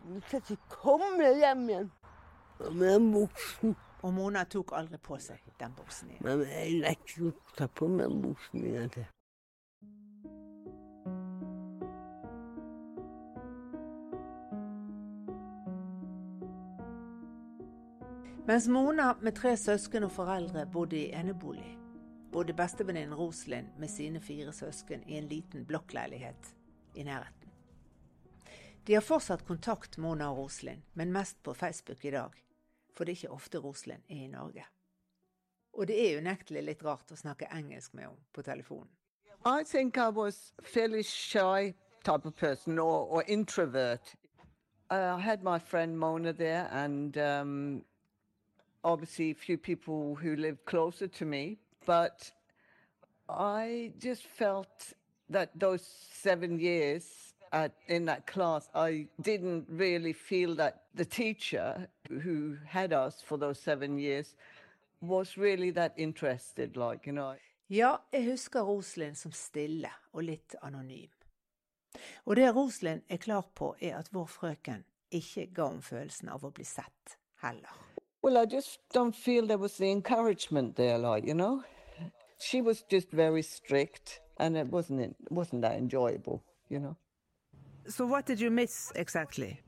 Du 0.04 0.20
skal 0.28 0.42
ikke 0.42 0.80
komme 0.82 1.32
hjem 1.40 1.68
igjen 1.70 1.92
med 2.72 2.88
den 2.90 3.12
buksen. 3.14 3.76
Og 4.04 4.12
Mona 4.12 4.44
tok 4.44 4.74
aldri 4.76 4.98
på 5.00 5.16
seg 5.24 5.40
den 5.60 5.76
buksen 5.78 6.10
igjen. 6.12 6.24
Men 6.26 6.42
jeg 6.50 6.80
nekter 6.84 7.30
å 7.30 7.36
ta 7.56 7.70
på 7.72 7.88
meg 7.88 8.12
buksen 8.24 8.66
igjen. 8.68 9.06
Mens 18.44 18.68
Mona 18.68 19.14
med 19.24 19.38
tre 19.40 19.54
søsken 19.56 20.04
og 20.04 20.12
foreldre 20.12 20.66
bodde 20.68 20.98
i 21.00 21.14
enebolig, 21.16 21.78
bodde 22.34 22.52
bestevenninnen 22.54 23.16
Roslin 23.16 23.72
med 23.80 23.88
sine 23.88 24.20
fire 24.20 24.52
søsken 24.52 25.08
i 25.08 25.16
en 25.16 25.32
liten 25.32 25.64
blokkleilighet 25.66 26.52
i 27.00 27.08
nærheten. 27.08 27.43
De 28.86 28.94
har 28.94 29.02
fortsatt 29.02 29.46
kontakt, 29.48 29.98
Mona 29.98 30.28
og 30.32 30.38
Roslin, 30.38 30.82
men 30.94 31.12
mest 31.16 31.38
på 31.44 31.54
Facebook 31.54 32.06
i 32.06 32.12
dag, 32.12 32.34
for 32.92 33.06
det 33.06 33.14
er 33.14 33.22
ikke 33.22 33.36
ofte 33.36 33.62
Roslin 33.64 34.04
er 34.10 34.26
i 34.26 34.28
Norge. 34.28 34.66
Og 35.74 35.88
det 35.88 35.96
er 36.02 36.20
unektelig 36.20 36.64
litt 36.68 36.84
rart 36.84 37.14
å 37.16 37.18
snakke 37.18 37.48
engelsk 37.56 37.96
med 37.96 38.10
henne 38.10 38.28
på 38.36 38.44
telefonen. 38.44 38.90
I 39.46 39.64
think 39.64 39.98
I 39.98 40.10
was 40.10 40.52
fairly 40.62 41.02
shy 41.04 41.74
type 42.04 42.26
of 42.26 42.36
person 42.36 42.78
or, 42.80 43.08
or 43.08 43.24
introvert. 43.28 44.16
Uh, 44.92 45.16
I 45.16 45.20
had 45.20 45.44
my 45.44 45.60
friend 45.60 45.98
Mona 45.98 46.34
there, 46.34 46.68
and 46.72 47.18
um, 47.18 47.86
obviously 48.84 49.32
a 49.32 49.36
few 49.36 49.58
people 49.58 50.16
who 50.16 50.36
lived 50.36 50.66
closer 50.66 51.08
to 51.08 51.26
me, 51.26 51.58
but 51.86 52.32
I 53.30 53.94
just 53.98 54.24
felt 54.24 54.94
that 55.30 55.58
those 55.58 55.88
seven 56.12 56.60
years 56.60 57.23
at, 57.54 57.72
in 57.88 58.06
that 58.06 58.26
class, 58.26 58.70
I 58.74 59.08
didn't 59.22 59.66
really 59.70 60.14
feel 60.14 60.56
that 60.56 60.84
the 60.96 61.06
teacher 61.06 61.88
who 62.10 62.58
had 62.66 62.92
us 62.92 63.22
for 63.22 63.38
those 63.38 63.60
seven 63.60 63.98
years 63.98 64.36
was 65.02 65.38
really 65.38 65.72
that 65.72 65.94
interested, 65.98 66.76
like, 66.76 67.06
you 67.06 67.14
know. 67.14 67.36
Ja, 67.68 67.98
jeg 68.12 68.26
husker 68.26 68.62
Roslin 68.62 69.16
som 69.16 69.32
stille 69.32 69.90
og 70.12 70.24
litt 70.24 70.56
anonym. 70.62 71.10
Og 72.26 72.36
det 72.36 72.56
Roslin 72.56 73.02
er 73.10 73.18
klar 73.18 73.46
på, 73.56 73.76
er 73.82 73.98
at 73.98 74.10
vår 74.14 74.26
frøken 74.26 74.84
ikke 75.12 75.48
ga 75.54 75.70
om 75.70 75.82
følelsen 75.82 76.30
av 76.30 76.44
å 76.44 76.52
bli 76.52 76.66
sett, 76.66 77.18
heller. 77.42 77.70
Well, 78.24 78.38
I 78.38 78.46
just 78.46 78.80
don't 78.94 79.16
feel 79.16 79.48
there 79.48 79.58
was 79.58 79.78
the 79.78 79.92
encouragement 79.92 80.76
there, 80.76 80.98
like 80.98 81.28
you 81.28 81.34
know. 81.34 81.64
She 82.40 82.62
was 82.62 82.84
just 82.90 83.12
very 83.12 83.44
strict, 83.44 84.22
and 84.38 84.58
it 84.58 84.72
wasn't 84.72 85.02
it 85.02 85.16
wasn't 85.32 85.62
that 85.62 85.78
enjoyable, 85.78 86.42
you 86.70 86.80
know. 86.80 86.96
So, 87.88 88.06
what 88.06 88.26
did 88.26 88.40
you 88.40 88.50
miss 88.50 88.92
exactly? 88.96 89.62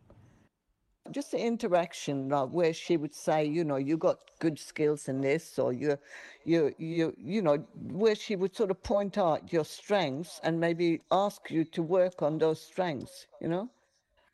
Just 1.11 1.31
the 1.31 1.39
interaction, 1.39 2.29
like 2.29 2.49
where 2.49 2.73
she 2.73 2.97
would 2.97 3.13
say, 3.13 3.45
you 3.45 3.63
know, 3.63 3.75
you 3.75 3.97
got 3.97 4.19
good 4.39 4.57
skills 4.57 5.07
in 5.07 5.21
this, 5.21 5.59
or 5.59 5.71
you, 5.71 5.97
you, 6.45 6.73
you, 6.79 7.13
you 7.17 7.41
know, 7.41 7.57
where 7.91 8.15
she 8.15 8.35
would 8.35 8.55
sort 8.55 8.71
of 8.71 8.81
point 8.81 9.17
out 9.17 9.53
your 9.53 9.65
strengths 9.65 10.39
and 10.43 10.59
maybe 10.59 11.01
ask 11.11 11.51
you 11.51 11.63
to 11.65 11.83
work 11.83 12.23
on 12.23 12.39
those 12.39 12.59
strengths, 12.59 13.27
you 13.39 13.47
know. 13.47 13.69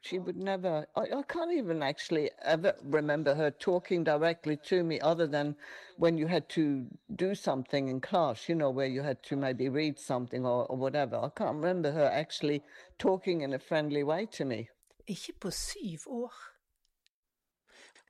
She 0.01 0.17
would 0.17 0.35
never, 0.35 0.87
I, 0.95 1.01
I 1.01 1.21
can't 1.27 1.53
even 1.53 1.83
actually 1.83 2.31
ever 2.41 2.75
remember 2.83 3.35
her 3.35 3.51
talking 3.51 4.03
directly 4.03 4.57
to 4.65 4.83
me 4.83 4.99
other 4.99 5.27
than 5.27 5.55
when 5.97 6.17
you 6.17 6.27
had 6.27 6.49
to 6.49 6.87
do 7.15 7.35
something 7.35 7.87
in 7.87 8.01
class, 8.01 8.49
you 8.49 8.55
know, 8.55 8.71
where 8.71 8.87
you 8.87 9.03
had 9.03 9.21
to 9.23 9.35
maybe 9.35 9.69
read 9.69 9.99
something 9.99 10.45
or, 10.45 10.65
or 10.65 10.77
whatever. 10.77 11.17
I 11.17 11.29
can't 11.29 11.55
remember 11.55 11.91
her 11.91 12.05
actually 12.05 12.63
talking 12.97 13.41
in 13.41 13.53
a 13.53 13.59
friendly 13.59 14.03
way 14.03 14.25
to 14.25 14.45
me. 14.45 14.69
Ikke 15.07 15.33
på 15.39 15.51
syv 15.51 16.07
år. 16.07 16.33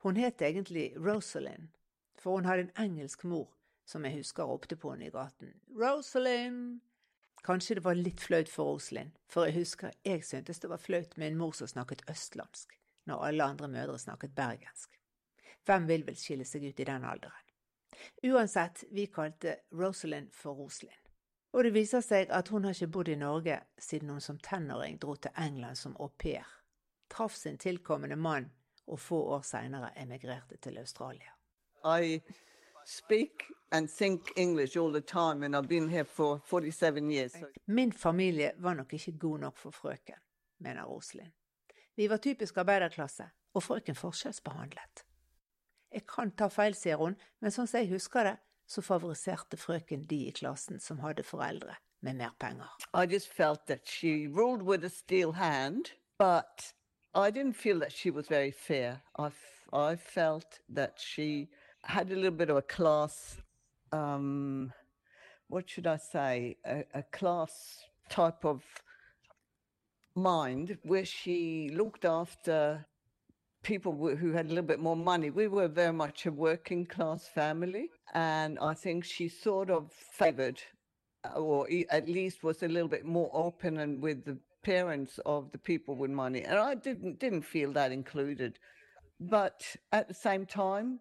Hun 0.02 0.16
het 0.16 0.42
egentlig 0.42 0.94
Rosalind, 0.96 1.68
for 2.18 2.30
hun 2.30 2.44
hadde 2.44 2.62
en 2.62 2.84
engelsk 2.84 3.24
mor 3.24 3.48
som 3.86 4.04
jeg 4.04 4.12
husker 4.12 4.44
ropte 4.44 4.76
på 4.76 4.90
henne 4.90 5.06
i 5.06 5.10
gaten. 5.10 5.52
Rosalind! 5.76 6.80
Kanskje 7.42 7.74
det 7.74 7.84
var 7.84 7.98
litt 7.98 8.20
flaut 8.22 8.48
for 8.48 8.70
Roselin, 8.70 9.10
for 9.26 9.48
jeg 9.48 9.56
husker 9.56 9.94
jeg 10.06 10.22
syntes 10.24 10.62
det 10.62 10.70
var 10.70 10.78
flaut 10.78 11.16
med 11.16 11.32
en 11.32 11.38
mor 11.40 11.56
som 11.58 11.66
snakket 11.66 12.04
østlandsk, 12.10 12.76
når 13.10 13.24
alle 13.28 13.48
andre 13.50 13.68
mødre 13.68 13.98
snakket 13.98 14.34
bergensk. 14.36 14.98
Hvem 15.66 15.88
vil 15.88 16.06
vel 16.06 16.18
skille 16.18 16.46
seg 16.46 16.68
ut 16.68 16.80
i 16.80 16.86
den 16.86 17.04
alderen? 17.04 17.48
Uansett, 18.22 18.84
vi 18.90 19.06
kalte 19.06 19.56
Rosalind 19.74 20.30
for 20.34 20.54
Roselin. 20.54 20.98
Og 21.52 21.66
det 21.66 21.74
viser 21.74 22.00
seg 22.00 22.30
at 22.32 22.48
hun 22.48 22.64
har 22.64 22.74
ikke 22.74 22.94
bodd 22.94 23.10
i 23.12 23.18
Norge 23.18 23.58
siden 23.78 24.14
hun 24.14 24.22
som 24.24 24.38
tenåring 24.40 24.96
dro 25.02 25.16
til 25.18 25.34
England 25.36 25.76
som 25.78 25.96
au 26.00 26.08
pair, 26.08 26.46
traff 27.12 27.34
sin 27.36 27.58
tilkommende 27.58 28.16
mann 28.16 28.48
og 28.86 29.00
få 29.00 29.18
år 29.34 29.44
seinere 29.46 29.92
emigrerte 30.00 30.56
til 30.56 30.78
Australia. 30.78 31.34
I 31.84 32.22
speak 32.84 33.44
and 33.72 33.88
think 33.88 34.20
English 34.36 34.76
all 34.76 34.92
the 34.92 35.00
time, 35.00 35.42
and 35.42 35.56
I've 35.56 35.68
been 35.68 35.88
here 35.88 36.04
for 36.04 36.40
47 36.44 37.10
years. 37.10 37.32
So 37.32 37.46
Min 37.66 37.92
familie 37.92 38.52
var 38.58 38.74
nok 38.74 38.92
ikke 38.92 39.18
god 39.18 39.38
nok 39.38 39.56
for 39.56 39.70
frøken, 39.70 40.18
mener 40.58 40.84
Roselin. 40.84 41.32
Vi 41.96 42.08
var 42.08 42.16
typisk 42.16 42.56
arbeiderklasse, 42.56 43.24
og 43.54 43.62
frøken 43.62 43.94
forskjellsbehandlet. 43.94 45.04
Jeg 45.92 46.06
kan 46.08 46.30
ta 46.30 46.48
feil, 46.48 46.74
sier 46.74 46.96
hun, 46.96 47.16
men 47.40 47.52
sånn 47.52 47.68
som 47.68 47.82
jeg 47.82 47.90
husker 47.92 48.24
det, 48.24 48.36
så 48.66 48.80
favoriserte 48.84 49.58
frøken 49.60 50.06
de 50.08 50.22
i 50.28 50.32
klassen 50.32 50.80
som 50.80 51.02
hadde 51.04 51.24
foreldre 51.26 51.76
med 52.00 52.16
mer 52.16 52.32
penger. 52.40 52.70
I 52.94 53.04
just 53.06 53.28
felt 53.28 53.66
that 53.66 53.86
she 53.86 54.26
ruled 54.26 54.62
with 54.62 54.84
a 54.84 54.88
steel 54.90 55.32
hand, 55.32 55.92
but 56.18 56.72
I 57.14 57.30
didn't 57.30 57.56
feel 57.56 57.80
that 57.80 57.92
she 57.92 58.10
was 58.10 58.28
very 58.28 58.50
fair. 58.50 59.02
I, 59.18 59.28
I 59.72 59.96
felt 59.96 60.60
that 60.74 60.98
she 60.98 61.48
had 61.84 62.10
a 62.10 62.16
little 62.16 62.30
bit 62.30 62.50
of 62.50 62.56
a 62.56 62.62
class, 62.62 63.38
um, 63.92 64.72
what 65.48 65.68
should 65.68 65.86
I 65.86 65.96
say, 65.96 66.56
a, 66.64 66.84
a 66.94 67.02
class 67.02 67.84
type 68.08 68.44
of 68.44 68.62
mind 70.14 70.78
where 70.82 71.04
she 71.04 71.70
looked 71.74 72.04
after 72.04 72.86
people 73.62 73.92
who 73.92 74.32
had 74.32 74.46
a 74.46 74.48
little 74.48 74.64
bit 74.64 74.80
more 74.80 74.96
money. 74.96 75.30
We 75.30 75.48
were 75.48 75.68
very 75.68 75.92
much 75.92 76.26
a 76.26 76.32
working 76.32 76.84
class 76.84 77.28
family, 77.28 77.90
and 78.12 78.58
I 78.58 78.74
think 78.74 79.04
she 79.04 79.28
sort 79.28 79.70
of 79.70 79.92
favored, 79.92 80.60
or 81.36 81.68
e- 81.70 81.86
at 81.90 82.08
least 82.08 82.42
was 82.42 82.62
a 82.62 82.68
little 82.68 82.88
bit 82.88 83.04
more 83.04 83.30
open 83.32 83.78
and 83.78 84.02
with 84.02 84.24
the 84.24 84.38
parents 84.62 85.18
of 85.26 85.50
the 85.52 85.58
people 85.58 85.94
with 85.96 86.10
money. 86.10 86.42
And 86.42 86.58
I 86.58 86.74
didn't 86.74 87.18
didn't 87.18 87.42
feel 87.42 87.72
that 87.72 87.92
included, 87.92 88.58
but 89.20 89.76
at 89.92 90.08
the 90.08 90.14
same 90.14 90.44
time, 90.46 91.00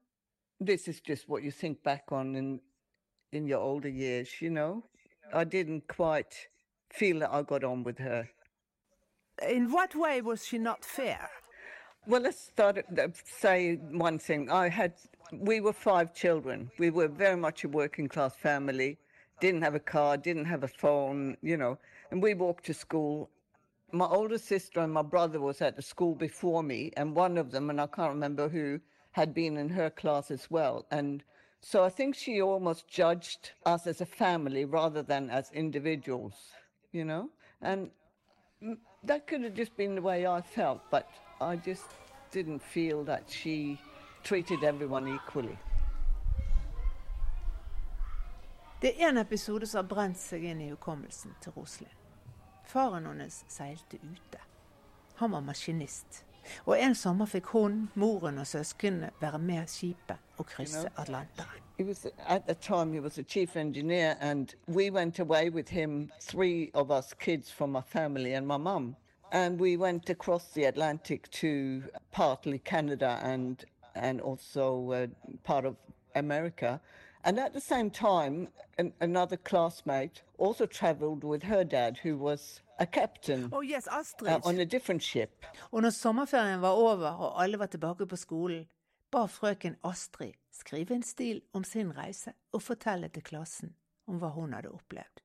this 0.62 0.88
is 0.88 1.02
just 1.02 1.28
what 1.28 1.44
you 1.44 1.52
think 1.52 1.84
back 1.84 2.04
on 2.12 2.36
in 2.36 2.62
in 3.34 3.48
your 3.48 3.60
older 3.60 3.90
years. 3.90 4.42
You 4.42 4.52
know, 4.52 4.84
I 5.34 5.44
didn't 5.44 5.88
quite 5.88 6.48
feel 6.94 7.20
that 7.20 7.34
I 7.34 7.42
got 7.42 7.64
on 7.64 7.84
with 7.84 7.98
her. 7.98 8.30
In 9.50 9.72
what 9.72 9.96
way 9.96 10.22
was 10.22 10.46
she 10.46 10.58
not 10.60 10.86
fair? 10.86 11.30
Well, 12.06 12.22
let's 12.22 12.40
start 12.40 12.78
at 12.78 13.18
say 13.26 13.76
one 13.76 14.20
thing. 14.20 14.50
I 14.52 14.70
had 14.70 14.94
we 15.32 15.62
were 15.62 15.74
five 15.74 16.14
children. 16.14 16.70
We 16.78 16.92
were 16.92 17.08
very 17.08 17.38
much 17.38 17.64
a 17.64 17.70
working 17.70 18.08
class 18.08 18.36
family, 18.36 18.98
didn't 19.40 19.64
have 19.64 19.76
a 19.76 19.80
car, 19.80 20.18
didn't 20.18 20.46
have 20.46 20.64
a 20.64 20.68
phone, 20.68 21.38
you 21.42 21.58
know, 21.58 21.80
and 22.12 22.22
we 22.22 22.34
walked 22.34 22.66
to 22.66 22.74
school. 22.74 23.30
My 23.94 24.06
older 24.06 24.38
sister 24.38 24.80
and 24.82 24.94
my 24.94 25.02
brother 25.02 25.40
was 25.42 25.62
at 25.62 25.76
the 25.76 25.82
school 25.82 26.16
before 26.16 26.64
me, 26.64 26.92
and 26.98 27.16
one 27.16 27.38
of 27.38 27.52
them, 27.52 27.70
and 27.70 27.82
I 27.82 27.88
can't 27.88 28.14
remember 28.14 28.48
who, 28.48 28.80
had 29.12 29.34
been 29.34 29.58
in 29.58 29.70
her 29.70 29.90
class 29.90 30.32
as 30.32 30.50
well. 30.50 30.86
And 30.92 31.24
so 31.62 31.84
I 31.84 31.90
think 31.90 32.16
she 32.16 32.42
almost 32.42 32.88
judged 32.88 33.52
us 33.66 33.88
as 33.88 34.02
a 34.02 34.06
family 34.06 34.66
rather 34.66 35.04
than 35.04 35.30
as 35.30 35.52
individuals, 35.52 36.34
you 36.92 37.06
know? 37.06 37.30
And 37.62 37.92
that 39.04 39.28
could 39.28 39.44
have 39.44 39.54
just 39.54 39.76
been 39.78 39.96
the 39.96 40.02
way 40.02 40.26
I 40.26 40.42
felt, 40.42 40.82
but 40.90 41.08
I 41.40 41.56
just 41.56 41.86
didn't 42.32 42.64
feel 42.64 43.04
that 43.04 43.24
she 43.30 43.80
treated 44.24 44.64
everyone 44.64 45.08
equally. 45.08 45.58
Det 48.82 49.04
er 49.04 49.10
en 49.10 49.18
episode 49.18 49.68
som 49.68 49.78
har 49.78 49.96
brent 49.96 50.18
seg 50.18 50.44
inn 50.44 50.62
i 50.62 50.70
hukommelsen 50.72 51.36
til 51.42 51.52
Roslin. 51.54 51.90
Faren 52.66 53.06
hennes 53.06 53.44
seilte 53.48 54.00
ute. 54.02 54.40
Han 55.16 55.32
var 55.32 55.42
maskinist. 55.46 56.26
Og 56.66 56.80
en 56.80 56.96
sommer 56.96 57.26
fikk 57.26 57.46
hun, 57.56 57.90
moren 57.96 58.38
og 58.42 58.48
søsknene 58.48 59.12
være 59.22 59.40
med 59.40 59.68
skipet 59.68 60.18
og 60.38 60.46
krysse 60.46 60.90
Atlanteren. 60.98 61.60
He 61.78 61.86
was 61.88 62.06
at 62.28 62.46
the 62.46 62.54
time 62.54 62.94
he 62.94 63.00
was 63.00 63.18
a 63.18 63.24
chief 63.24 63.56
engineer, 63.56 64.16
and 64.20 64.54
we 64.68 64.92
went 64.92 65.20
away 65.20 65.50
with 65.50 65.70
him, 65.72 66.12
three 66.20 66.70
of 66.74 66.92
us 66.92 67.14
kids 67.14 67.52
from 67.52 67.72
my 67.72 67.82
family 67.82 68.34
and 68.34 68.46
my 68.46 68.58
mum, 68.58 68.96
and 69.32 69.60
we 69.60 69.78
went 69.78 70.10
across 70.10 70.54
the 70.54 70.66
Atlantic 70.66 71.32
to 71.32 71.84
partly 72.12 72.60
Canada 72.60 73.20
and 73.24 73.66
and 73.96 74.22
also 74.22 74.92
uh, 74.92 75.08
part 75.44 75.66
of 75.66 75.76
America. 76.16 76.80
And 77.24 77.40
at 77.40 77.54
the 77.54 77.62
same 77.62 77.90
time, 77.92 78.48
an, 78.78 78.94
another 79.00 79.38
classmate 79.38 80.24
also 80.38 80.66
travelled 80.66 81.24
with 81.24 81.44
her 81.44 81.64
dad, 81.64 82.00
who 82.04 82.18
was 82.18 82.62
a 82.80 82.86
captain 82.86 83.50
Oh, 83.52 83.62
yes, 83.62 83.88
uh, 83.88 84.40
on 84.44 84.60
a 84.60 84.66
different 84.66 85.04
ship. 85.04 85.46
Og 85.72 85.82
når 85.82 85.90
sommerferien 85.90 86.62
var 86.62 86.70
over 86.70 87.08
og 87.08 87.44
alle 87.44 87.60
var 87.60 87.66
tilbake 87.66 88.06
på 88.06 88.16
skolen, 88.16 88.68
ba 89.12 89.26
frøken 89.26 89.76
Astrid 89.84 90.34
skrive 90.52 90.96
en 90.96 91.04
stil 91.04 91.42
om 91.54 91.64
sin 91.64 91.98
reise 91.98 92.34
og 92.52 92.62
fortelle 92.62 93.10
til 93.10 93.24
klassen 93.24 93.76
om 94.08 94.18
hva 94.18 94.28
hun 94.28 94.54
hadde 94.54 94.70
opplevd. 94.70 95.22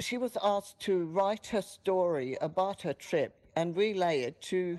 She 0.00 0.18
was 0.18 0.36
asked 0.42 0.80
to 0.80 0.92
write 0.92 1.46
her 1.50 1.60
story 1.60 2.34
about 2.40 2.82
her 2.82 2.92
trip 2.92 3.32
and 3.56 3.76
relay 3.76 4.22
it 4.22 4.40
to 4.40 4.78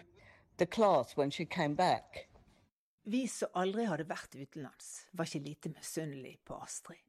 the 0.58 0.66
class 0.66 1.18
when 1.18 1.32
she 1.32 1.46
came 1.46 1.76
back. 1.76 2.28
Vi 3.04 3.28
som 3.28 3.50
aldri 3.58 3.88
hadde 3.90 4.06
vært 4.06 4.36
utenlands, 4.38 5.08
var 5.12 5.26
ikke 5.26 5.46
lite 5.48 5.70
misunnelig 5.74 6.36
på 6.46 6.58
Astrid. 6.62 7.02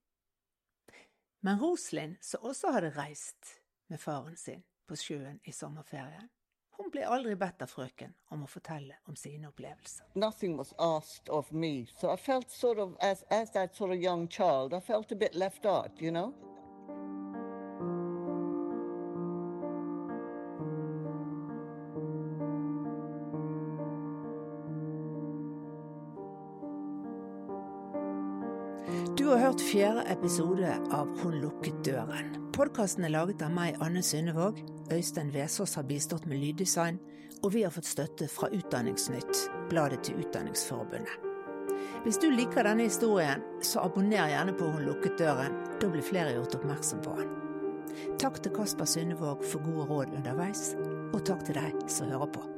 Men 1.44 1.58
Roslin, 1.60 2.16
som 2.20 2.44
også 2.48 2.70
hadde 2.72 2.94
reist 2.96 3.58
med 3.92 4.00
faren 4.00 4.36
sin 4.36 4.62
på 4.88 4.96
sjøen 4.96 5.40
i 5.44 5.52
sommerferien, 5.52 6.30
hun 6.78 6.88
ble 6.90 7.04
aldri 7.04 7.34
bedt 7.36 7.60
av 7.62 7.68
frøken 7.68 8.14
om 8.32 8.46
å 8.46 8.48
fortelle 8.48 8.96
om 9.10 9.16
sine 9.16 9.50
opplevelser. 9.50 10.06
nothing 10.14 10.56
was 10.56 10.72
asked 10.78 11.28
of 11.28 11.52
me. 11.52 11.86
So 12.00 12.10
I 12.10 12.16
felt 12.16 12.50
sort 12.50 12.78
of, 12.78 12.96
as, 13.00 13.24
as 13.30 13.50
that 13.52 13.74
sort 13.76 13.90
of 13.92 13.98
young? 14.00 14.28
Fjerde 29.72 30.02
episode 30.02 30.74
av 30.90 31.08
Hun 31.22 31.38
lukket 31.40 31.84
døren. 31.84 32.34
Podkasten 32.52 33.06
er 33.06 33.14
laget 33.14 33.40
av 33.40 33.54
meg, 33.54 33.78
Anne 33.80 34.02
Synnevåg. 34.04 34.58
Øystein 34.92 35.30
Vesaas 35.32 35.78
har 35.78 35.86
bistått 35.88 36.26
med 36.28 36.42
lyddesign, 36.42 36.98
og 37.40 37.54
vi 37.54 37.62
har 37.64 37.72
fått 37.72 37.88
støtte 37.88 38.28
fra 38.28 38.50
Utdanningsnytt, 38.52 39.46
bladet 39.70 40.02
til 40.04 40.20
Utdanningsforbundet. 40.20 41.24
Hvis 42.04 42.20
du 42.20 42.28
liker 42.28 42.68
denne 42.68 42.84
historien, 42.90 43.40
så 43.64 43.86
abonner 43.86 44.28
gjerne 44.34 44.52
på 44.60 44.68
Hun 44.74 44.84
lukket 44.90 45.16
døren. 45.24 45.56
Da 45.80 45.88
blir 45.88 46.04
flere 46.04 46.36
gjort 46.36 46.60
oppmerksom 46.60 47.00
på 47.06 47.16
den. 47.22 47.32
Takk 48.20 48.42
til 48.44 48.52
Kasper 48.52 48.84
Synnevåg 48.84 49.40
for 49.40 49.64
gode 49.64 49.88
råd 49.88 50.18
underveis, 50.20 50.74
og 51.14 51.22
takk 51.24 51.48
til 51.48 51.56
deg 51.56 51.86
som 51.88 52.12
hører 52.12 52.28
på. 52.36 52.51